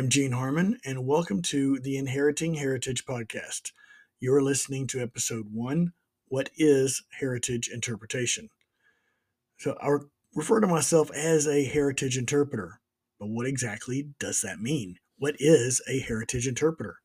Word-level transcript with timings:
Am 0.00 0.08
Gene 0.08 0.32
Harmon, 0.32 0.78
and 0.82 1.04
welcome 1.04 1.42
to 1.42 1.78
the 1.78 1.98
Inheriting 1.98 2.54
Heritage 2.54 3.04
podcast. 3.04 3.72
You're 4.18 4.40
listening 4.40 4.86
to 4.86 5.02
episode 5.02 5.48
one 5.52 5.92
What 6.28 6.48
is 6.56 7.02
Heritage 7.18 7.68
Interpretation? 7.68 8.48
So, 9.58 9.76
I 9.78 9.98
refer 10.34 10.60
to 10.60 10.66
myself 10.66 11.10
as 11.10 11.46
a 11.46 11.66
heritage 11.66 12.16
interpreter, 12.16 12.80
but 13.18 13.28
what 13.28 13.46
exactly 13.46 14.08
does 14.18 14.40
that 14.40 14.58
mean? 14.58 14.96
What 15.18 15.36
is 15.38 15.82
a 15.86 15.98
heritage 16.00 16.48
interpreter? 16.48 16.96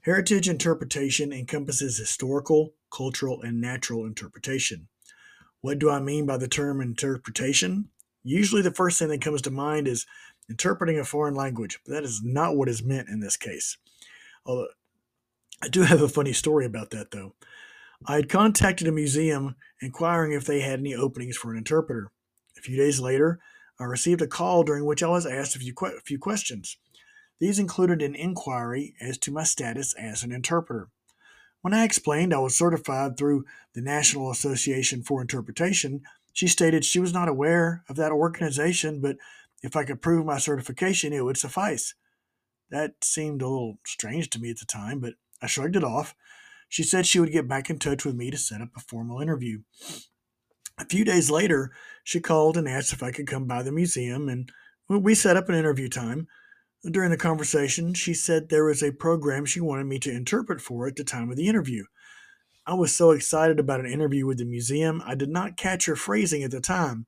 Heritage 0.00 0.48
interpretation 0.48 1.30
encompasses 1.30 1.98
historical, 1.98 2.72
cultural, 2.90 3.42
and 3.42 3.60
natural 3.60 4.06
interpretation. 4.06 4.88
What 5.60 5.78
do 5.78 5.90
I 5.90 6.00
mean 6.00 6.24
by 6.24 6.38
the 6.38 6.48
term 6.48 6.80
interpretation? 6.80 7.90
Usually, 8.24 8.62
the 8.62 8.70
first 8.70 8.98
thing 8.98 9.08
that 9.08 9.20
comes 9.20 9.42
to 9.42 9.50
mind 9.50 9.86
is 9.86 10.06
interpreting 10.48 10.98
a 10.98 11.04
foreign 11.04 11.34
language, 11.34 11.80
but 11.84 11.92
that 11.92 12.04
is 12.04 12.22
not 12.22 12.56
what 12.56 12.68
is 12.68 12.82
meant 12.82 13.08
in 13.08 13.20
this 13.20 13.36
case. 13.36 13.76
Although 14.44 14.68
I 15.62 15.68
do 15.68 15.82
have 15.82 16.02
a 16.02 16.08
funny 16.08 16.32
story 16.32 16.66
about 16.66 16.90
that, 16.90 17.10
though. 17.10 17.34
I 18.06 18.16
had 18.16 18.28
contacted 18.28 18.88
a 18.88 18.92
museum 18.92 19.54
inquiring 19.80 20.32
if 20.32 20.44
they 20.44 20.60
had 20.60 20.80
any 20.80 20.94
openings 20.94 21.36
for 21.36 21.52
an 21.52 21.58
interpreter. 21.58 22.10
A 22.58 22.60
few 22.60 22.76
days 22.76 22.98
later, 22.98 23.38
I 23.78 23.84
received 23.84 24.22
a 24.22 24.26
call 24.26 24.64
during 24.64 24.84
which 24.84 25.02
I 25.02 25.08
was 25.08 25.24
asked 25.24 25.56
a 25.56 25.60
few, 25.60 25.72
que- 25.72 25.96
a 25.96 26.00
few 26.00 26.18
questions. 26.18 26.76
These 27.38 27.58
included 27.58 28.02
an 28.02 28.14
inquiry 28.14 28.94
as 29.00 29.18
to 29.18 29.32
my 29.32 29.44
status 29.44 29.94
as 29.94 30.22
an 30.22 30.32
interpreter. 30.32 30.88
When 31.60 31.74
I 31.74 31.84
explained 31.84 32.34
I 32.34 32.38
was 32.38 32.56
certified 32.56 33.16
through 33.16 33.44
the 33.72 33.80
National 33.80 34.30
Association 34.30 35.02
for 35.02 35.20
Interpretation, 35.20 36.02
she 36.32 36.48
stated 36.48 36.84
she 36.84 36.98
was 36.98 37.12
not 37.12 37.28
aware 37.28 37.84
of 37.88 37.96
that 37.96 38.12
organization, 38.12 39.00
but 39.00 39.16
if 39.62 39.76
I 39.76 39.84
could 39.84 40.02
prove 40.02 40.26
my 40.26 40.38
certification, 40.38 41.12
it 41.12 41.24
would 41.24 41.36
suffice. 41.36 41.94
That 42.70 43.04
seemed 43.04 43.42
a 43.42 43.48
little 43.48 43.78
strange 43.84 44.30
to 44.30 44.38
me 44.38 44.50
at 44.50 44.58
the 44.58 44.66
time, 44.66 44.98
but 44.98 45.14
I 45.40 45.46
shrugged 45.46 45.76
it 45.76 45.84
off. 45.84 46.14
She 46.68 46.82
said 46.82 47.06
she 47.06 47.20
would 47.20 47.32
get 47.32 47.46
back 47.46 47.68
in 47.68 47.78
touch 47.78 48.04
with 48.04 48.14
me 48.14 48.30
to 48.30 48.38
set 48.38 48.62
up 48.62 48.70
a 48.76 48.80
formal 48.80 49.20
interview. 49.20 49.60
A 50.78 50.86
few 50.86 51.04
days 51.04 51.30
later, 51.30 51.70
she 52.02 52.18
called 52.18 52.56
and 52.56 52.66
asked 52.66 52.92
if 52.92 53.02
I 53.02 53.10
could 53.10 53.26
come 53.26 53.46
by 53.46 53.62
the 53.62 53.70
museum, 53.70 54.28
and 54.28 54.50
we 54.88 55.14
set 55.14 55.36
up 55.36 55.48
an 55.48 55.54
interview 55.54 55.88
time. 55.88 56.28
During 56.90 57.10
the 57.10 57.16
conversation, 57.16 57.94
she 57.94 58.14
said 58.14 58.48
there 58.48 58.64
was 58.64 58.82
a 58.82 58.90
program 58.90 59.44
she 59.44 59.60
wanted 59.60 59.84
me 59.84 59.98
to 60.00 60.10
interpret 60.10 60.60
for 60.60 60.88
at 60.88 60.96
the 60.96 61.04
time 61.04 61.30
of 61.30 61.36
the 61.36 61.46
interview. 61.46 61.84
I 62.66 62.74
was 62.74 62.94
so 62.94 63.10
excited 63.10 63.60
about 63.60 63.80
an 63.80 63.86
interview 63.86 64.26
with 64.26 64.38
the 64.38 64.44
museum, 64.44 65.02
I 65.04 65.14
did 65.14 65.28
not 65.28 65.56
catch 65.56 65.84
her 65.86 65.94
phrasing 65.94 66.42
at 66.42 66.50
the 66.50 66.60
time, 66.60 67.06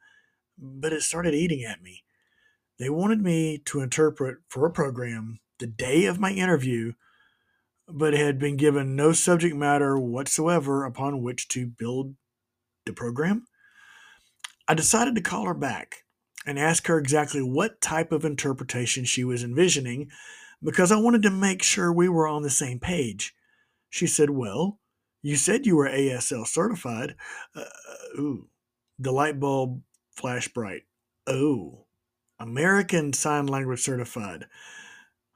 but 0.59 0.93
it 0.93 1.03
started 1.03 1.35
eating 1.35 1.65
at 1.65 1.83
me. 1.83 2.04
They 2.79 2.91
wanted 2.91 3.21
me 3.21 3.59
to 3.67 3.81
interpret 3.81 4.39
for 4.49 4.67
a 4.67 4.73
program 4.73 5.41
the 5.59 5.67
day 5.67 6.07
of 6.07 6.19
my 6.19 6.31
interview, 6.33 6.93
but 7.89 8.15
had 8.15 8.39
been 8.39 8.57
given 8.57 8.97
no 8.97 9.13
subject 9.13 9.55
matter 9.55 9.99
whatsoever 9.99 10.85
upon 10.85 11.23
which 11.23 11.49
to 11.49 11.67
build 11.67 12.15
the 12.87 12.93
program. 12.93 13.47
I 14.67 14.75
decided 14.75 15.15
to 15.15 15.21
call 15.21 15.45
her 15.45 15.55
back 15.55 16.05
and 16.47 16.59
ask 16.59 16.87
her 16.87 16.99
exactly 16.99 17.43
what 17.43 17.81
type 17.81 18.13
of 18.13 18.25
interpretation 18.25 19.05
she 19.05 19.25
was 19.25 19.45
envisioning 19.45 20.11
because 20.63 20.91
I 20.91 20.97
wanted 20.97 21.23
to 21.23 21.31
make 21.31 21.63
sure 21.63 21.93
we 21.93 22.09
were 22.09 22.27
on 22.27 22.43
the 22.43 22.51
same 22.51 22.81
page. 22.81 23.35
She 23.91 24.07
said, 24.07 24.31
Well, 24.31 24.81
you 25.23 25.37
said 25.37 25.67
you 25.67 25.77
were 25.77 25.89
ASL 25.89 26.47
certified. 26.47 27.15
Uh, 27.55 27.65
ooh, 28.19 28.49
the 28.99 29.13
light 29.13 29.39
bulb 29.39 29.83
flashed 30.17 30.55
bright. 30.55 30.83
Oh, 31.27 31.84
American 32.39 33.13
Sign 33.13 33.47
Language 33.47 33.81
Certified. 33.81 34.47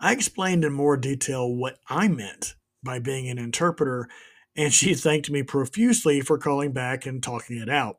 I 0.00 0.12
explained 0.12 0.64
in 0.64 0.72
more 0.72 0.96
detail 0.96 1.52
what 1.52 1.78
I 1.88 2.08
meant 2.08 2.54
by 2.82 2.98
being 2.98 3.28
an 3.28 3.38
interpreter, 3.38 4.08
and 4.56 4.72
she 4.72 4.94
thanked 4.94 5.30
me 5.30 5.42
profusely 5.42 6.20
for 6.20 6.38
calling 6.38 6.72
back 6.72 7.06
and 7.06 7.22
talking 7.22 7.58
it 7.58 7.68
out. 7.68 7.98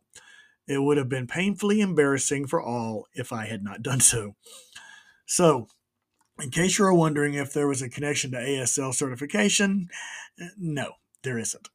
It 0.67 0.83
would 0.83 0.97
have 0.97 1.09
been 1.09 1.27
painfully 1.27 1.81
embarrassing 1.81 2.47
for 2.47 2.61
all 2.61 3.07
if 3.13 3.33
I 3.33 3.47
had 3.47 3.63
not 3.63 3.81
done 3.81 3.99
so. 3.99 4.35
So, 5.25 5.67
in 6.39 6.51
case 6.51 6.77
you're 6.77 6.93
wondering 6.93 7.33
if 7.33 7.53
there 7.53 7.67
was 7.67 7.81
a 7.81 7.89
connection 7.89 8.31
to 8.31 8.38
ASL 8.38 8.93
certification, 8.93 9.89
no, 10.57 10.93
there 11.23 11.38
isn't. 11.38 11.69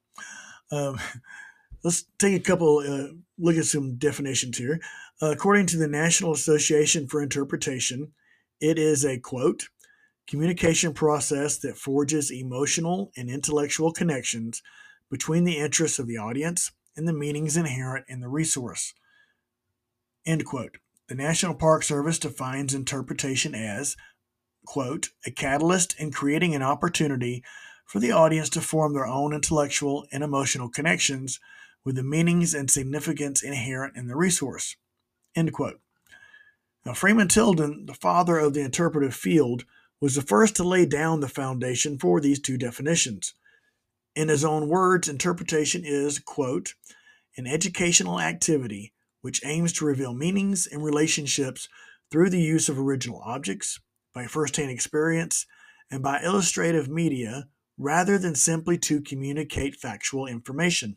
Um, 0.71 0.99
let's 1.85 2.05
take 2.19 2.35
a 2.35 2.45
couple, 2.45 2.79
uh, 2.79 3.15
look 3.39 3.57
at 3.57 3.67
some 3.67 3.97
definitions 3.97 4.59
here. 4.59 4.81
According 5.23 5.67
to 5.67 5.77
the 5.77 5.89
National 5.89 6.33
Association 6.33 7.07
for 7.07 7.23
Interpretation, 7.23 8.13
it 8.61 8.79
is 8.79 9.05
a 9.05 9.19
quote, 9.19 9.69
communication 10.27 10.93
process 10.93 11.57
that 11.59 11.77
forges 11.77 12.33
emotional 12.33 13.13
and 13.17 13.31
intellectual 13.31 13.93
connections 13.93 14.63
between 15.11 15.45
the 15.45 15.59
interests 15.59 15.99
of 15.99 16.09
the 16.09 16.17
audience 16.17 16.73
and 16.97 17.07
the 17.07 17.13
meanings 17.13 17.57
inherent 17.57 18.07
in 18.09 18.21
the 18.21 18.29
resource. 18.29 18.93
End 20.27 20.45
quote. 20.45 20.79
The 21.09 21.15
National 21.15 21.55
Park 21.55 21.85
Service 21.85 22.19
defines 22.19 22.75
interpretation 22.75 23.55
as, 23.55 23.97
quote, 24.67 25.11
a 25.27 25.31
catalyst 25.31 25.95
in 26.01 26.11
creating 26.11 26.55
an 26.55 26.63
opportunity 26.63 27.45
for 27.87 28.01
the 28.01 28.11
audience 28.11 28.49
to 28.51 28.61
form 28.61 28.95
their 28.95 29.07
own 29.07 29.33
intellectual 29.33 30.07
and 30.11 30.25
emotional 30.25 30.71
connections 30.71 31.39
with 31.85 31.97
the 31.97 32.03
meanings 32.03 32.55
and 32.55 32.71
significance 32.71 33.43
inherent 33.43 33.97
in 33.97 34.09
the 34.09 34.17
resource. 34.17 34.77
End 35.37 35.53
quote. 35.53 35.81
Now, 36.85 36.93
Freeman 36.93 37.29
Tilden, 37.29 37.87
the 37.87 37.95
father 37.95 38.39
of 38.39 38.55
the 38.55 38.61
interpretive 38.61 39.15
field, 39.15 39.65
was 40.01 40.15
the 40.15 40.23
first 40.23 40.55
to 40.57 40.65
lay 40.65 40.85
down 40.85 41.21
the 41.21 41.29
foundation 41.29 41.99
for 41.99 42.21
these 42.21 42.39
two 42.39 42.59
definitions. 42.59 43.35
In 44.15 44.29
his 44.29 44.45
own 44.45 44.69
words, 44.69 45.09
interpretation 45.09 45.83
is, 45.85 46.19
quote, 46.19 46.75
an 47.37 47.47
educational 47.47 48.21
activity 48.21 48.93
which 49.23 49.45
aims 49.45 49.73
to 49.73 49.87
reveal 49.87 50.13
meanings 50.13 50.67
and 50.67 50.85
relationships 50.85 51.69
through 52.11 52.29
the 52.29 52.41
use 52.41 52.69
of 52.69 52.79
original 52.79 53.23
objects, 53.25 53.81
by 54.13 54.27
firsthand 54.27 54.71
experience, 54.71 55.47
and 55.91 56.03
by 56.03 56.21
illustrative 56.23 56.89
media 56.89 57.49
rather 57.79 58.19
than 58.19 58.35
simply 58.35 58.79
to 58.79 59.01
communicate 59.01 59.75
factual 59.75 60.27
information. 60.27 60.97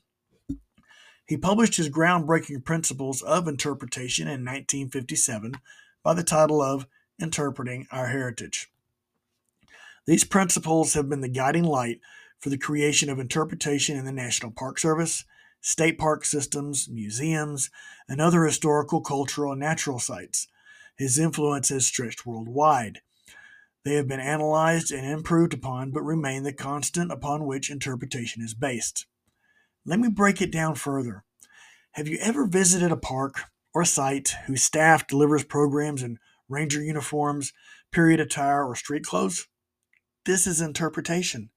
He 1.28 1.36
published 1.36 1.76
his 1.76 1.90
groundbreaking 1.90 2.64
principles 2.64 3.22
of 3.22 3.50
interpretation 3.50 4.28
in 4.28 4.46
1957 4.46 5.56
by 6.02 6.14
the 6.14 6.24
title 6.24 6.62
of 6.62 6.88
Interpreting 7.22 7.86
Our 7.92 8.08
Heritage. 8.08 8.72
These 10.06 10.24
principles 10.24 10.94
have 10.94 11.10
been 11.10 11.20
the 11.20 11.28
guiding 11.28 11.66
light 11.66 12.00
for 12.40 12.50
the 12.50 12.58
creation 12.58 13.10
of 13.10 13.20
interpretation 13.20 13.98
in 13.98 14.06
the 14.06 14.14
National 14.14 14.52
Park 14.52 14.80
Service, 14.80 15.26
state 15.60 16.00
park 16.00 16.24
systems, 16.24 16.88
museums, 16.88 17.70
and 18.08 18.22
other 18.22 18.46
historical, 18.46 19.02
cultural, 19.02 19.52
and 19.52 19.60
natural 19.60 20.00
sites. 20.00 20.48
His 20.96 21.20
influence 21.20 21.68
has 21.70 21.86
stretched 21.86 22.26
worldwide. 22.26 23.02
They 23.84 23.96
have 23.96 24.08
been 24.08 24.22
analyzed 24.22 24.94
and 24.94 25.06
improved 25.06 25.54
upon, 25.54 25.92
but 25.92 26.04
remain 26.04 26.44
the 26.44 26.54
constant 26.54 27.12
upon 27.12 27.46
which 27.46 27.70
interpretation 27.70 28.42
is 28.42 28.54
based. 28.54 29.08
Let 29.90 30.00
me 30.00 30.10
break 30.10 30.42
it 30.42 30.52
down 30.52 30.76
further. 30.76 31.24
Have 31.92 32.10
you 32.10 32.18
ever 32.22 32.46
visited 32.46 32.92
a 32.92 32.98
park 32.98 33.46
or 33.74 33.86
site 33.86 34.36
whose 34.46 34.62
staff 34.62 35.08
delivers 35.08 35.46
programs 35.46 36.04
in 36.04 36.20
ranger 36.50 36.84
uniforms, 36.84 37.54
period 37.90 38.20
attire, 38.20 38.66
or 38.66 38.76
street 38.76 39.06
clothes? 39.06 39.48
This 40.26 40.46
is 40.46 40.60
interpretation. 40.60 41.52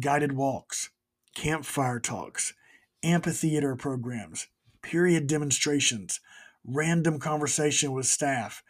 Guided 0.00 0.32
walks, 0.32 0.88
campfire 1.34 2.00
talks, 2.00 2.54
amphitheater 3.02 3.76
programs, 3.76 4.46
period 4.80 5.26
demonstrations, 5.26 6.20
random 6.64 7.18
conversation 7.18 7.92
with 7.92 8.06
staff. 8.06 8.62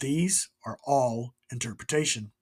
These 0.00 0.48
are 0.66 0.78
all 0.84 1.36
interpretation. 1.52 2.32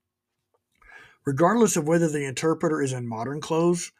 Regardless 1.26 1.76
of 1.76 1.86
whether 1.86 2.08
the 2.08 2.24
interpreter 2.24 2.80
is 2.80 2.94
in 2.94 3.06
modern 3.06 3.42
clothes 3.42 3.92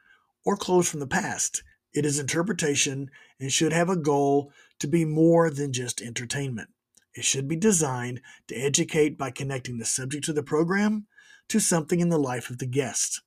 or 0.49 0.57
clothes 0.57 0.89
from 0.89 0.99
the 0.99 1.07
past. 1.07 1.63
It 1.93 2.07
is 2.07 2.19
interpretation 2.19 3.11
and 3.39 3.53
should 3.53 3.75
have 3.75 3.91
a 3.91 3.97
goal 3.97 4.51
to 4.81 4.87
be 4.87 5.05
more 5.05 5.51
than 5.51 5.75
just 5.75 6.01
entertainment. 6.01 6.71
It 7.13 7.27
should 7.27 7.49
be 7.49 7.55
designed 7.55 8.23
to 8.47 8.55
educate 8.55 9.19
by 9.19 9.31
connecting 9.31 9.77
the 9.77 9.85
subject 9.85 10.27
of 10.27 10.37
the 10.37 10.43
program 10.43 11.07
to 11.51 11.61
something 11.61 12.01
in 12.01 12.09
the 12.09 12.19
life 12.19 12.49
of 12.49 12.57
the 12.57 12.67
guest. 12.67 13.21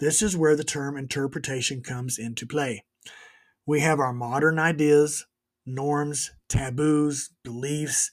This 0.00 0.20
is 0.20 0.36
where 0.36 0.56
the 0.56 0.64
term 0.64 0.96
interpretation 0.96 1.80
comes 1.80 2.18
into 2.18 2.44
play. 2.44 2.82
We 3.64 3.78
have 3.78 4.00
our 4.00 4.12
modern 4.12 4.58
ideas, 4.58 5.24
norms, 5.64 6.32
taboos, 6.48 7.30
beliefs, 7.44 8.10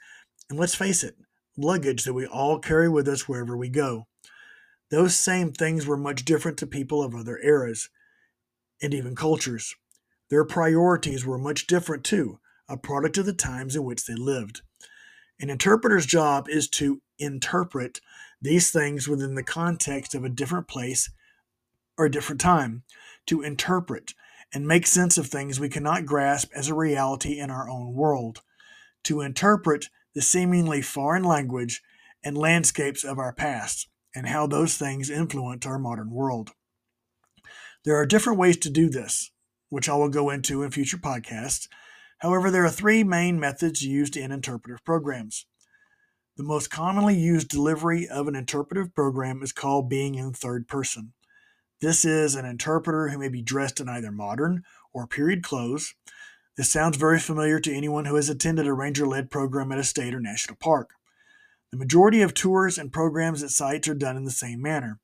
and 0.51 0.59
let's 0.59 0.75
face 0.75 1.03
it, 1.03 1.15
luggage 1.57 2.03
that 2.03 2.13
we 2.13 2.27
all 2.27 2.59
carry 2.59 2.89
with 2.89 3.07
us 3.07 3.27
wherever 3.27 3.57
we 3.57 3.69
go. 3.69 4.05
Those 4.91 5.15
same 5.15 5.51
things 5.51 5.87
were 5.87 5.97
much 5.97 6.25
different 6.25 6.59
to 6.59 6.67
people 6.67 7.01
of 7.01 7.15
other 7.15 7.39
eras 7.39 7.89
and 8.81 8.93
even 8.93 9.15
cultures. 9.15 9.75
Their 10.29 10.45
priorities 10.45 11.25
were 11.25 11.37
much 11.37 11.67
different 11.67 12.03
too, 12.03 12.39
a 12.67 12.77
product 12.77 13.17
of 13.17 13.25
the 13.25 13.33
times 13.33 13.75
in 13.75 13.83
which 13.83 14.05
they 14.05 14.15
lived. 14.15 14.61
An 15.39 15.49
interpreter's 15.49 16.05
job 16.05 16.47
is 16.49 16.67
to 16.69 17.01
interpret 17.17 17.99
these 18.41 18.71
things 18.71 19.07
within 19.07 19.35
the 19.35 19.43
context 19.43 20.13
of 20.15 20.23
a 20.23 20.29
different 20.29 20.67
place 20.67 21.11
or 21.97 22.05
a 22.05 22.11
different 22.11 22.39
time, 22.39 22.83
to 23.25 23.41
interpret 23.41 24.13
and 24.53 24.67
make 24.67 24.87
sense 24.87 25.17
of 25.17 25.27
things 25.27 25.59
we 25.59 25.69
cannot 25.69 26.05
grasp 26.05 26.49
as 26.55 26.69
a 26.69 26.73
reality 26.73 27.39
in 27.39 27.49
our 27.49 27.69
own 27.69 27.93
world, 27.93 28.41
to 29.03 29.21
interpret 29.21 29.87
the 30.15 30.21
seemingly 30.21 30.81
foreign 30.81 31.23
language 31.23 31.81
and 32.23 32.37
landscapes 32.37 33.03
of 33.03 33.19
our 33.19 33.33
past 33.33 33.87
and 34.15 34.27
how 34.27 34.47
those 34.47 34.77
things 34.77 35.09
influence 35.09 35.65
our 35.65 35.79
modern 35.79 36.11
world. 36.11 36.51
There 37.89 37.97
are 37.97 38.05
different 38.05 38.37
ways 38.37 38.55
to 38.57 38.69
do 38.69 38.87
this, 38.87 39.31
which 39.69 39.89
I 39.89 39.95
will 39.95 40.09
go 40.09 40.29
into 40.29 40.61
in 40.61 40.69
future 40.69 40.99
podcasts. 40.99 41.67
However, 42.19 42.51
there 42.51 42.63
are 42.63 42.69
three 42.69 43.03
main 43.03 43.39
methods 43.39 43.81
used 43.81 44.15
in 44.15 44.31
interpretive 44.31 44.85
programs. 44.85 45.47
The 46.37 46.43
most 46.43 46.69
commonly 46.69 47.17
used 47.17 47.49
delivery 47.49 48.07
of 48.07 48.27
an 48.27 48.35
interpretive 48.35 48.93
program 48.93 49.41
is 49.41 49.51
called 49.51 49.89
being 49.89 50.13
in 50.13 50.33
third 50.33 50.67
person. 50.67 51.13
This 51.81 52.05
is 52.05 52.35
an 52.35 52.45
interpreter 52.45 53.09
who 53.09 53.17
may 53.17 53.27
be 53.27 53.41
dressed 53.41 53.79
in 53.79 53.89
either 53.89 54.11
modern 54.11 54.65
or 54.93 55.07
period 55.07 55.41
clothes. 55.41 55.95
This 56.57 56.69
sounds 56.69 56.95
very 56.95 57.17
familiar 57.17 57.59
to 57.59 57.73
anyone 57.73 58.05
who 58.05 58.17
has 58.17 58.29
attended 58.29 58.67
a 58.67 58.73
ranger 58.73 59.07
led 59.07 59.31
program 59.31 59.71
at 59.71 59.79
a 59.79 59.83
state 59.83 60.13
or 60.13 60.19
national 60.19 60.57
park. 60.57 60.91
The 61.71 61.77
majority 61.77 62.21
of 62.21 62.35
tours 62.35 62.77
and 62.77 62.93
programs 62.93 63.41
at 63.41 63.49
sites 63.49 63.87
are 63.87 63.95
done 63.95 64.15
in 64.15 64.25
the 64.25 64.29
same 64.29 64.61
manner. 64.61 64.99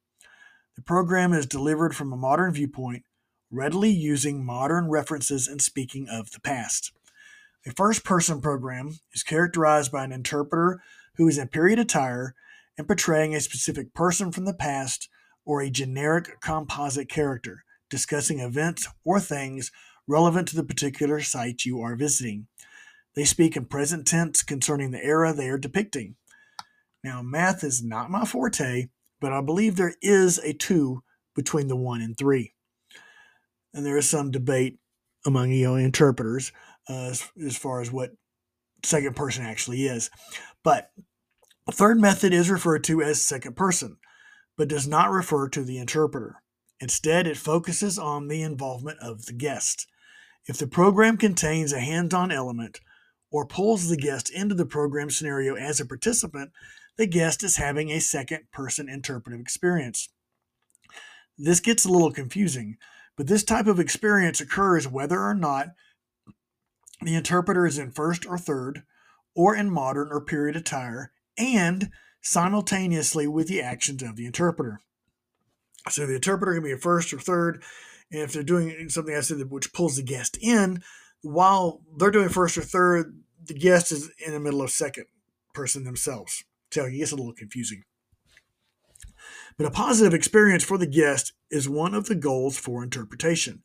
The 0.75 0.81
program 0.81 1.33
is 1.33 1.45
delivered 1.45 1.95
from 1.95 2.11
a 2.11 2.17
modern 2.17 2.53
viewpoint, 2.53 3.03
readily 3.49 3.91
using 3.91 4.45
modern 4.45 4.89
references 4.89 5.47
and 5.47 5.61
speaking 5.61 6.07
of 6.09 6.31
the 6.31 6.41
past. 6.41 6.91
A 7.65 7.71
first 7.71 8.03
person 8.03 8.41
program 8.41 8.99
is 9.13 9.23
characterized 9.23 9.91
by 9.91 10.03
an 10.03 10.11
interpreter 10.11 10.81
who 11.15 11.27
is 11.27 11.37
in 11.37 11.47
period 11.47 11.79
attire 11.79 12.35
and 12.77 12.87
portraying 12.87 13.33
a 13.33 13.41
specific 13.41 13.93
person 13.93 14.31
from 14.31 14.45
the 14.45 14.53
past 14.53 15.09
or 15.45 15.61
a 15.61 15.69
generic 15.69 16.41
composite 16.41 17.09
character 17.09 17.63
discussing 17.89 18.39
events 18.39 18.87
or 19.03 19.19
things 19.19 19.71
relevant 20.07 20.47
to 20.49 20.55
the 20.55 20.63
particular 20.63 21.21
site 21.21 21.65
you 21.65 21.79
are 21.81 21.95
visiting. 21.95 22.47
They 23.15 23.23
speak 23.23 23.55
in 23.55 23.65
present 23.65 24.05
tense 24.05 24.43
concerning 24.43 24.91
the 24.91 25.03
era 25.03 25.33
they 25.33 25.49
are 25.49 25.57
depicting. 25.57 26.15
Now, 27.03 27.21
math 27.21 27.63
is 27.63 27.83
not 27.83 28.11
my 28.11 28.25
forte, 28.25 28.87
but 29.19 29.33
I 29.33 29.41
believe 29.41 29.75
there 29.75 29.95
is 30.01 30.39
a 30.39 30.53
2 30.53 31.01
between 31.35 31.67
the 31.67 31.75
1 31.75 32.01
and 32.01 32.17
3. 32.17 32.53
And 33.73 33.85
there 33.85 33.97
is 33.97 34.09
some 34.09 34.31
debate 34.31 34.77
among 35.25 35.51
know, 35.51 35.75
interpreters 35.75 36.51
uh, 36.89 37.07
as, 37.09 37.29
as 37.43 37.57
far 37.57 37.81
as 37.81 37.91
what 37.91 38.11
second 38.83 39.15
person 39.15 39.43
actually 39.43 39.85
is. 39.85 40.09
But 40.63 40.91
a 41.67 41.71
third 41.71 41.99
method 41.99 42.33
is 42.33 42.49
referred 42.49 42.83
to 42.85 43.01
as 43.01 43.21
second 43.21 43.55
person 43.55 43.97
but 44.57 44.67
does 44.67 44.87
not 44.87 45.11
refer 45.11 45.49
to 45.49 45.63
the 45.63 45.77
interpreter. 45.77 46.41
Instead, 46.79 47.27
it 47.27 47.37
focuses 47.37 47.97
on 47.97 48.27
the 48.27 48.41
involvement 48.41 48.99
of 48.99 49.25
the 49.25 49.33
guest. 49.33 49.87
If 50.47 50.57
the 50.57 50.67
program 50.67 51.17
contains 51.17 51.73
a 51.73 51.79
hands 51.79 52.13
on 52.13 52.31
element 52.31 52.79
or 53.31 53.45
pulls 53.45 53.89
the 53.89 53.97
guest 53.97 54.29
into 54.29 54.55
the 54.55 54.65
program 54.65 55.09
scenario 55.09 55.55
as 55.55 55.79
a 55.79 55.85
participant, 55.85 56.51
the 56.97 57.07
guest 57.07 57.43
is 57.43 57.57
having 57.57 57.89
a 57.89 57.99
second 57.99 58.51
person 58.51 58.89
interpretive 58.89 59.39
experience. 59.39 60.09
This 61.37 61.59
gets 61.59 61.85
a 61.85 61.91
little 61.91 62.11
confusing, 62.11 62.77
but 63.17 63.27
this 63.27 63.43
type 63.43 63.67
of 63.67 63.79
experience 63.79 64.39
occurs 64.39 64.87
whether 64.87 65.19
or 65.19 65.33
not 65.33 65.69
the 67.01 67.15
interpreter 67.15 67.65
is 67.65 67.77
in 67.77 67.91
first 67.91 68.25
or 68.25 68.37
third, 68.37 68.83
or 69.35 69.55
in 69.55 69.69
modern 69.69 70.09
or 70.11 70.21
period 70.21 70.55
attire, 70.55 71.11
and 71.37 71.91
simultaneously 72.21 73.27
with 73.27 73.47
the 73.47 73.61
actions 73.61 74.01
of 74.01 74.15
the 74.15 74.25
interpreter. 74.25 74.79
So 75.89 76.05
the 76.05 76.15
interpreter 76.15 76.53
can 76.53 76.63
be 76.63 76.71
a 76.71 76.77
first 76.77 77.13
or 77.13 77.19
third, 77.19 77.61
and 78.11 78.21
if 78.21 78.31
they're 78.31 78.43
doing 78.43 78.89
something 78.89 79.15
I 79.15 79.19
said 79.19 79.37
which 79.51 79.73
pulls 79.73 79.97
the 79.97 80.03
guest 80.03 80.37
in, 80.41 80.81
while 81.21 81.81
they're 81.97 82.11
doing 82.11 82.29
first 82.29 82.57
or 82.57 82.61
third, 82.61 83.19
the 83.43 83.53
guest 83.53 83.91
is 83.91 84.09
in 84.25 84.31
the 84.31 84.39
middle 84.39 84.61
of 84.61 84.71
second 84.71 85.05
person 85.53 85.83
themselves. 85.83 86.43
So 86.75 86.83
it 86.83 86.91
gets 86.91 87.13
a 87.13 87.15
little 87.15 87.31
confusing. 87.31 87.83
But 89.57 89.65
a 89.65 89.71
positive 89.71 90.13
experience 90.13 90.61
for 90.61 90.77
the 90.77 90.85
guest 90.85 91.31
is 91.49 91.69
one 91.69 91.93
of 91.93 92.07
the 92.07 92.15
goals 92.15 92.57
for 92.57 92.83
interpretation. 92.83 93.63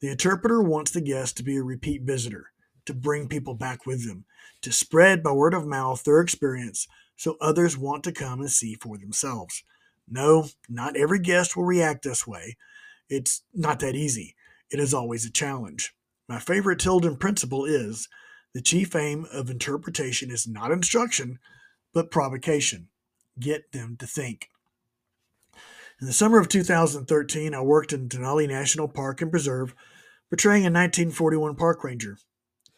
The 0.00 0.10
interpreter 0.10 0.60
wants 0.60 0.90
the 0.90 1.00
guest 1.00 1.38
to 1.38 1.42
be 1.42 1.56
a 1.56 1.62
repeat 1.62 2.02
visitor, 2.02 2.52
to 2.84 2.92
bring 2.92 3.28
people 3.28 3.54
back 3.54 3.86
with 3.86 4.06
them, 4.06 4.26
to 4.60 4.72
spread 4.72 5.22
by 5.22 5.32
word 5.32 5.54
of 5.54 5.66
mouth 5.66 6.04
their 6.04 6.20
experience 6.20 6.86
so 7.16 7.38
others 7.40 7.78
want 7.78 8.04
to 8.04 8.12
come 8.12 8.40
and 8.40 8.50
see 8.50 8.74
for 8.74 8.98
themselves. 8.98 9.64
No, 10.06 10.48
not 10.68 10.98
every 10.98 11.20
guest 11.20 11.56
will 11.56 11.64
react 11.64 12.04
this 12.04 12.26
way. 12.26 12.58
It's 13.08 13.40
not 13.54 13.80
that 13.80 13.94
easy. 13.94 14.34
It 14.70 14.80
is 14.80 14.92
always 14.92 15.24
a 15.24 15.32
challenge. 15.32 15.94
My 16.28 16.40
favorite 16.40 16.78
Tilden 16.78 17.16
principle 17.16 17.64
is 17.64 18.06
the 18.52 18.60
chief 18.60 18.94
aim 18.94 19.26
of 19.32 19.48
interpretation 19.48 20.30
is 20.30 20.46
not 20.46 20.72
instruction, 20.72 21.38
but 21.94 22.10
provocation. 22.10 22.88
Get 23.38 23.72
them 23.72 23.96
to 23.98 24.06
think. 24.06 24.48
In 26.00 26.06
the 26.06 26.12
summer 26.12 26.38
of 26.38 26.48
2013, 26.48 27.54
I 27.54 27.60
worked 27.62 27.92
in 27.92 28.08
Denali 28.08 28.48
National 28.48 28.88
Park 28.88 29.22
and 29.22 29.30
Preserve, 29.30 29.74
portraying 30.28 30.64
a 30.64 30.70
1941 30.70 31.54
park 31.54 31.84
ranger. 31.84 32.18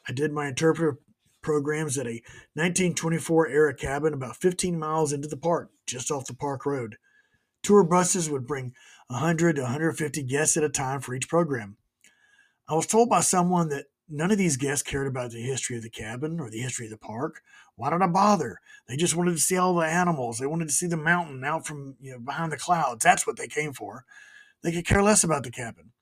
I 0.09 0.13
did 0.13 0.33
my 0.33 0.47
interpretive 0.47 0.99
programs 1.43 1.97
at 1.97 2.07
a 2.07 2.23
1924 2.55 3.49
era 3.49 3.75
cabin 3.75 4.13
about 4.13 4.37
15 4.37 4.79
miles 4.79 5.13
into 5.13 5.29
the 5.29 5.37
park, 5.37 5.71
just 5.87 6.11
off 6.11 6.27
the 6.27 6.35
park 6.35 6.67
road. 6.67 6.97
Tour 7.63 7.83
buses 7.85 8.29
would 8.31 8.47
bring 8.47 8.75
100 9.09 9.57
to 9.57 9.63
150 9.63 10.23
guests 10.25 10.57
at 10.57 10.65
a 10.65 10.69
time 10.69 11.01
for 11.01 11.15
each 11.15 11.29
program. 11.29 11.77
I 12.69 12.75
was 12.75 12.87
told 12.87 13.09
by 13.09 13.21
someone 13.21 13.69
that 13.71 13.87
none 14.09 14.31
of 14.31 14.39
these 14.39 14.57
guests 14.57 14.83
cared 14.83 15.07
about 15.07 15.31
the 15.31 15.41
history 15.41 15.77
of 15.77 15.83
the 15.83 15.91
cabin 15.91 16.41
or 16.41 16.51
the 16.51 16.61
history 16.61 16.87
of 16.87 16.91
the 16.91 16.99
park. 16.99 17.43
Why 17.77 17.91
did 17.91 18.03
I 18.03 18.07
bother? 18.07 18.59
They 18.89 18.97
just 18.97 19.15
wanted 19.15 19.33
to 19.33 19.39
see 19.39 19.57
all 19.57 19.75
the 19.75 19.87
animals. 19.87 20.39
They 20.39 20.47
wanted 20.47 20.69
to 20.69 20.75
see 20.75 20.87
the 20.87 20.97
mountain 20.97 21.45
out 21.45 21.67
from 21.67 21.97
you 22.01 22.13
know 22.13 22.19
behind 22.19 22.53
the 22.53 22.57
clouds. 22.57 23.05
That's 23.05 23.27
what 23.27 23.37
they 23.37 23.49
came 23.49 23.73
for. 23.73 24.05
They 24.63 24.73
could 24.73 24.87
care 24.87 25.03
less 25.03 25.23
about 25.23 25.45
the 25.45 25.51
cabin. 25.51 25.93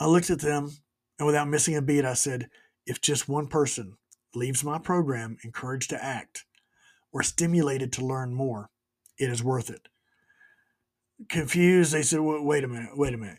I 0.00 0.06
looked 0.06 0.30
at 0.30 0.40
them 0.40 0.70
and 1.18 1.26
without 1.26 1.48
missing 1.48 1.76
a 1.76 1.82
beat, 1.82 2.04
I 2.04 2.14
said, 2.14 2.50
if 2.86 3.00
just 3.00 3.28
one 3.28 3.46
person 3.46 3.96
leaves 4.34 4.64
my 4.64 4.78
program 4.78 5.36
encouraged 5.44 5.90
to 5.90 6.04
act 6.04 6.44
or 7.12 7.22
stimulated 7.22 7.92
to 7.92 8.04
learn 8.04 8.34
more, 8.34 8.70
it 9.18 9.30
is 9.30 9.44
worth 9.44 9.70
it. 9.70 9.88
Confused, 11.28 11.92
they 11.92 12.02
said, 12.02 12.18
wait 12.20 12.64
a 12.64 12.68
minute, 12.68 12.98
wait 12.98 13.14
a 13.14 13.18
minute. 13.18 13.38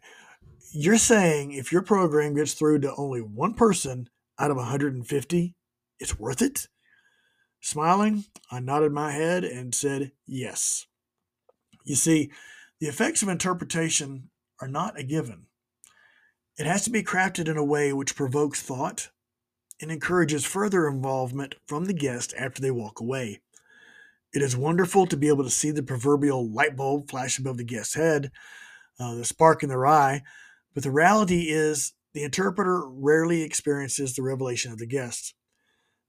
You're 0.72 0.98
saying 0.98 1.52
if 1.52 1.74
your 1.74 1.82
program 1.82 2.36
gets 2.36 2.54
through 2.54 2.80
to 2.80 2.96
only 2.96 3.20
one 3.20 3.54
person 3.54 4.10
out 4.40 4.50
of 4.52 4.58
150, 4.58 5.56
it's 6.00 6.18
worth 6.18 6.42
it? 6.42 6.68
Smiling, 7.66 8.26
I 8.52 8.60
nodded 8.60 8.92
my 8.92 9.12
head 9.12 9.46
and 9.46 9.74
said, 9.74 10.12
yes. 10.28 10.86
You 11.86 11.96
see, 11.96 12.30
the 12.82 12.88
effects 12.88 13.24
of 13.24 13.30
interpretation 13.30 14.30
are 14.60 14.68
not 14.68 15.00
a 15.00 15.04
given. 15.04 15.46
It 16.58 16.66
has 16.66 16.84
to 16.84 16.90
be 16.90 17.04
crafted 17.04 17.48
in 17.48 17.56
a 17.56 17.64
way 17.64 17.94
which 17.94 18.18
provokes 18.18 18.62
thought, 18.62 19.12
and 19.82 19.90
encourages 19.90 20.44
further 20.44 20.90
involvement 20.90 21.56
from 21.66 21.86
the 21.86 21.94
guest 21.94 22.34
after 22.38 22.62
they 22.62 22.70
walk 22.70 23.00
away. 23.00 23.40
It 24.34 24.42
is 24.42 24.58
wonderful 24.58 25.08
to 25.08 25.16
be 25.16 25.30
able 25.30 25.46
to 25.46 25.50
see 25.50 25.72
the 25.72 25.84
proverbial 25.84 26.52
light 26.52 26.76
bulb 26.76 27.10
flash 27.10 27.40
above 27.40 27.56
the 27.56 27.64
guest's 27.64 27.96
head, 27.96 28.30
uh, 29.00 29.16
the 29.16 29.24
spark 29.24 29.64
in 29.64 29.70
their 29.70 29.88
eye, 29.88 30.22
but 30.74 30.84
the 30.84 30.92
reality 30.92 31.50
is 31.50 31.94
the 32.14 32.24
interpreter 32.24 32.84
rarely 32.86 33.42
experiences 33.42 34.14
the 34.14 34.22
revelation 34.22 34.74
of 34.74 34.80
the 34.80 34.86
guest. 34.86 35.34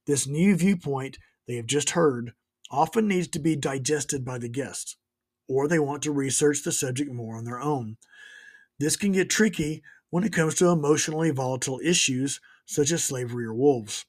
This 0.05 0.27
new 0.27 0.53
viewpoint 0.57 1.17
they 1.47 1.55
have 1.55 1.67
just 1.67 1.91
heard 1.91 2.33
often 2.71 3.07
needs 3.07 3.27
to 3.27 3.39
be 3.39 3.55
digested 3.55 4.25
by 4.25 4.37
the 4.37 4.49
guest, 4.49 4.97
or 5.47 5.67
they 5.67 5.79
want 5.79 6.01
to 6.03 6.11
research 6.11 6.63
the 6.63 6.71
subject 6.71 7.11
more 7.11 7.37
on 7.37 7.45
their 7.45 7.59
own. 7.59 7.97
This 8.79 8.97
can 8.97 9.11
get 9.11 9.29
tricky 9.29 9.83
when 10.09 10.23
it 10.23 10.33
comes 10.33 10.55
to 10.55 10.69
emotionally 10.69 11.31
volatile 11.31 11.79
issues 11.83 12.39
such 12.65 12.91
as 12.91 13.03
slavery 13.03 13.45
or 13.45 13.53
wolves. 13.53 14.05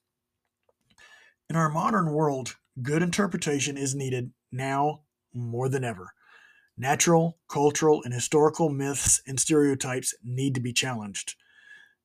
In 1.48 1.56
our 1.56 1.68
modern 1.68 2.12
world, 2.12 2.56
good 2.82 3.02
interpretation 3.02 3.76
is 3.76 3.94
needed 3.94 4.32
now 4.50 5.02
more 5.32 5.68
than 5.68 5.84
ever. 5.84 6.12
Natural, 6.76 7.38
cultural, 7.48 8.02
and 8.02 8.12
historical 8.12 8.68
myths 8.68 9.22
and 9.26 9.38
stereotypes 9.38 10.14
need 10.24 10.54
to 10.54 10.60
be 10.60 10.72
challenged. 10.72 11.34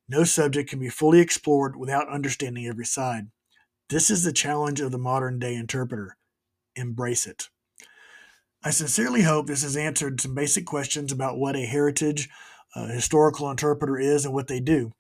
No 0.07 0.23
subject 0.23 0.69
can 0.69 0.79
be 0.79 0.89
fully 0.89 1.19
explored 1.19 1.75
without 1.75 2.09
understanding 2.09 2.67
every 2.67 2.85
side. 2.85 3.27
This 3.91 4.09
is 4.09 4.23
the 4.23 4.31
challenge 4.31 4.79
of 4.79 4.93
the 4.93 4.97
modern 4.97 5.37
day 5.37 5.53
interpreter. 5.53 6.15
Embrace 6.77 7.25
it. 7.27 7.49
I 8.63 8.69
sincerely 8.69 9.23
hope 9.23 9.47
this 9.47 9.63
has 9.63 9.75
answered 9.75 10.21
some 10.21 10.33
basic 10.33 10.65
questions 10.65 11.11
about 11.11 11.37
what 11.37 11.57
a 11.57 11.65
heritage 11.65 12.29
uh, 12.73 12.85
historical 12.87 13.51
interpreter 13.51 13.99
is 13.99 14.23
and 14.23 14.33
what 14.33 14.47
they 14.47 14.61
do. 14.61 14.93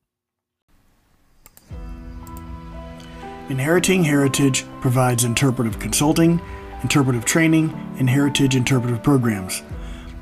Inheriting 3.47 4.03
Heritage 4.03 4.65
provides 4.81 5.23
interpretive 5.23 5.79
consulting, 5.79 6.41
interpretive 6.83 7.23
training, 7.23 7.69
and 7.97 8.09
heritage 8.09 8.57
interpretive 8.57 9.01
programs. 9.01 9.63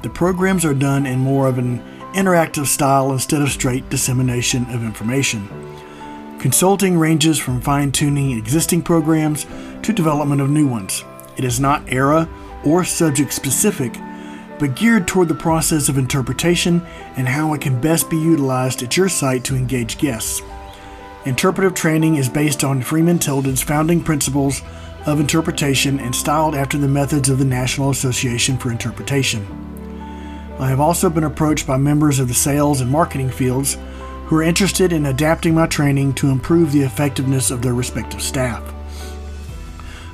The 0.04 0.12
programs 0.12 0.64
are 0.64 0.76
done 0.76 1.08
in 1.08 1.18
more 1.18 1.48
of 1.48 1.58
an 1.58 1.80
interactive 2.14 2.68
style 2.68 3.12
instead 3.14 3.42
of 3.42 3.50
straight 3.50 3.90
dissemination 3.90 4.66
of 4.66 4.84
information. 4.84 5.69
Consulting 6.40 6.98
ranges 6.98 7.38
from 7.38 7.60
fine 7.60 7.92
tuning 7.92 8.32
existing 8.32 8.82
programs 8.82 9.46
to 9.84 9.92
development 9.92 10.40
of 10.40 10.50
new 10.50 10.66
ones. 10.66 11.04
It 11.36 11.44
is 11.44 11.60
not 11.60 11.92
era 11.92 12.30
or 12.64 12.86
subject 12.86 13.34
specific, 13.34 13.94
but 14.58 14.74
geared 14.74 15.06
toward 15.06 15.28
the 15.28 15.36
process 15.36 15.90
of 15.90 15.98
interpretation 15.98 16.82
and 17.18 17.28
how 17.28 17.54
it 17.54 17.60
can 17.60 17.82
best 17.82 18.10
be 18.10 18.16
utilized 18.16 18.82
at 18.82 18.96
your 18.96 19.10
site 19.10 19.44
to 19.44 19.56
engage 19.58 19.98
guests. 19.98 20.42
Interpretive 21.26 21.74
training 21.74 22.16
is 22.16 22.30
based 22.30 22.64
on 22.64 22.82
Freeman 22.82 23.20
Tilden's 23.20 23.62
founding 23.62 24.02
principles 24.02 24.62
of 25.06 25.20
interpretation 25.20 26.00
and 26.00 26.16
styled 26.16 26.56
after 26.56 26.78
the 26.78 26.88
methods 26.88 27.28
of 27.28 27.38
the 27.38 27.46
National 27.46 27.90
Association 27.90 28.58
for 28.58 28.72
Interpretation. 28.72 29.46
I 30.58 30.70
have 30.70 30.80
also 30.80 31.10
been 31.10 31.26
approached 31.26 31.68
by 31.68 31.76
members 31.76 32.18
of 32.18 32.30
the 32.30 32.34
sales 32.34 32.80
and 32.80 32.90
marketing 32.90 33.30
fields 33.30 33.78
who 34.30 34.36
are 34.36 34.44
interested 34.44 34.94
in 34.94 35.08
adapting 35.08 35.56
my 35.56 35.66
training 35.66 36.14
to 36.14 36.30
improve 36.30 36.72
the 36.72 36.84
effectiveness 36.84 37.50
of 37.50 37.64
their 37.64 37.74
respective 37.74 38.22
staff. 38.22 38.64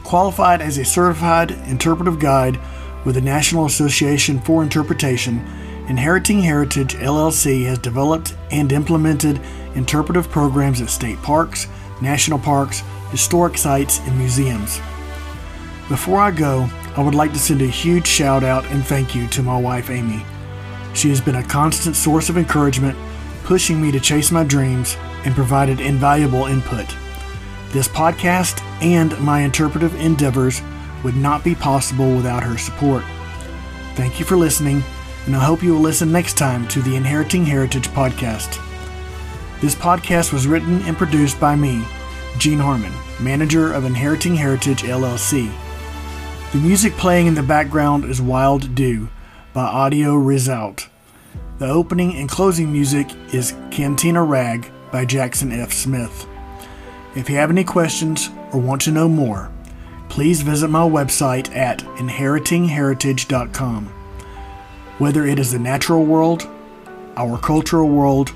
Qualified 0.05 0.62
as 0.62 0.77
a 0.77 0.86
certified 0.86 1.51
interpretive 1.67 2.17
guide 2.17 2.57
with 3.03 3.15
the 3.15 3.22
National 3.22 3.65
Association 3.65 4.39
for 4.39 4.63
Interpretation, 4.63 5.45
Inheriting 5.89 6.41
Heritage 6.41 6.95
LLC 6.95 7.65
has 7.65 7.77
developed 7.77 8.38
and 8.51 8.72
implemented 8.72 9.41
interpretive 9.75 10.29
programs 10.29 10.79
at 10.79 10.89
state 10.89 11.22
parks, 11.22 11.67
national 12.01 12.39
parks, 12.39 12.84
historic 13.12 13.57
sites, 13.57 14.00
and 14.00 14.17
museums. 14.17 14.77
Before 15.89 16.19
I 16.19 16.31
go, 16.31 16.69
I 16.95 17.03
would 17.03 17.15
like 17.15 17.34
to 17.34 17.39
send 17.39 17.62
a 17.62 17.67
huge 17.67 18.07
shout 18.07 18.45
out 18.45 18.65
and 18.67 18.86
thank 18.86 19.13
you 19.13 19.27
to 19.27 19.43
my 19.43 19.60
wife 19.60 19.89
Amy. 19.89 20.24
She 20.93 21.10
has 21.10 21.19
been 21.19 21.36
a 21.36 21.43
constant 21.43 21.98
source 21.98 22.29
of 22.29 22.38
encouragement, 22.38 22.98
pushing 23.45 23.81
me 23.81 23.91
to 23.91 23.99
chase 23.99 24.31
my 24.31 24.43
dreams 24.43 24.97
and 25.23 25.33
provided 25.35 25.79
invaluable 25.79 26.45
input. 26.45 26.85
This 27.69 27.87
podcast 27.87 28.61
and 28.81 29.17
my 29.19 29.41
interpretive 29.41 29.95
endeavors 29.95 30.61
would 31.03 31.15
not 31.15 31.43
be 31.43 31.55
possible 31.55 32.15
without 32.15 32.43
her 32.43 32.57
support. 32.57 33.03
Thank 33.93 34.19
you 34.19 34.25
for 34.25 34.35
listening, 34.35 34.83
and 35.25 35.35
I 35.35 35.43
hope 35.43 35.61
you 35.61 35.73
will 35.73 35.81
listen 35.81 36.11
next 36.11 36.37
time 36.37 36.67
to 36.69 36.81
the 36.81 36.95
Inheriting 36.95 37.45
Heritage 37.45 37.87
podcast. 37.89 38.59
This 39.61 39.75
podcast 39.75 40.33
was 40.33 40.47
written 40.47 40.81
and 40.81 40.97
produced 40.97 41.39
by 41.39 41.55
me, 41.55 41.85
Gene 42.37 42.59
Harmon, 42.59 42.93
manager 43.21 43.71
of 43.71 43.85
Inheriting 43.85 44.35
Heritage 44.35 44.83
LLC. 44.83 45.51
The 46.51 46.57
music 46.57 46.93
playing 46.93 47.27
in 47.27 47.35
the 47.35 47.43
background 47.43 48.05
is 48.05 48.21
Wild 48.21 48.75
Dew 48.75 49.09
by 49.53 49.65
Audio 49.65 50.15
Result. 50.15 50.89
The 51.57 51.69
opening 51.69 52.17
and 52.17 52.27
closing 52.27 52.69
music 52.69 53.07
is 53.33 53.55
Cantina 53.71 54.21
Rag 54.21 54.69
by 54.91 55.05
Jackson 55.05 55.53
F. 55.53 55.71
Smith. 55.71 56.27
If 57.15 57.29
you 57.29 57.38
have 57.38 57.50
any 57.50 57.63
questions 57.63 58.29
or 58.51 58.59
want 58.59 58.81
to 58.81 58.91
know 58.91 59.07
more, 59.07 59.50
please 60.09 60.41
visit 60.41 60.67
my 60.67 60.81
website 60.81 61.55
at 61.55 61.79
inheritingheritage.com. 61.79 63.85
Whether 64.97 65.25
it 65.25 65.39
is 65.39 65.53
the 65.53 65.59
natural 65.59 66.03
world, 66.03 66.45
our 67.15 67.38
cultural 67.38 67.88
world, 67.88 68.33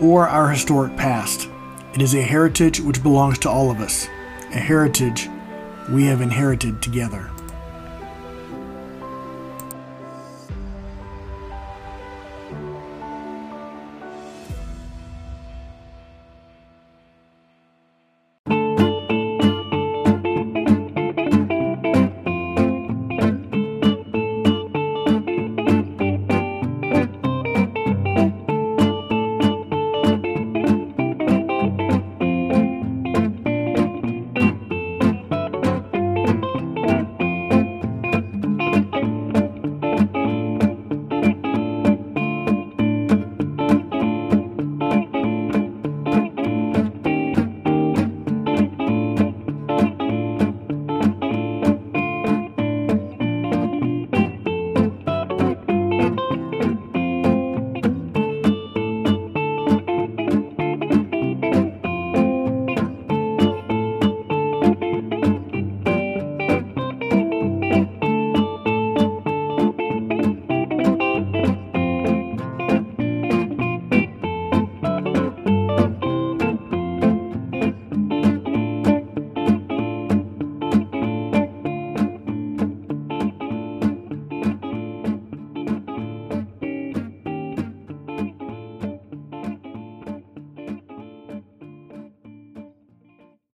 or 0.00 0.28
our 0.28 0.50
historic 0.50 0.96
past, 0.96 1.48
it 1.94 2.00
is 2.00 2.14
a 2.14 2.22
heritage 2.22 2.78
which 2.78 3.02
belongs 3.02 3.40
to 3.40 3.50
all 3.50 3.72
of 3.72 3.80
us, 3.80 4.06
a 4.54 4.60
heritage 4.60 5.28
we 5.90 6.04
have 6.04 6.20
inherited 6.20 6.80
together. 6.80 7.32